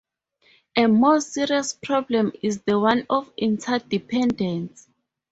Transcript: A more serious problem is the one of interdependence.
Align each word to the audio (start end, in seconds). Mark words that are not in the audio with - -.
A 0.75 0.87
more 0.87 1.21
serious 1.21 1.73
problem 1.73 2.31
is 2.41 2.63
the 2.63 2.79
one 2.79 3.05
of 3.07 3.31
interdependence. 3.37 4.87